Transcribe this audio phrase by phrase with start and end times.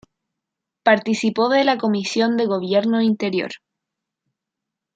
[0.81, 3.51] Participó de la Comisión de Gobierno Interior.